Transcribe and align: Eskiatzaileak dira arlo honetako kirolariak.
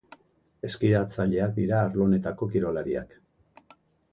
Eskiatzaileak 0.67 1.53
dira 1.59 1.77
arlo 1.81 2.07
honetako 2.07 2.49
kirolariak. 2.57 3.15